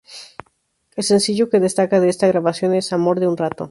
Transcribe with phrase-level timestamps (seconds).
[0.95, 3.57] El sencillo que destaca de esta grabación es:"Amor de un rato".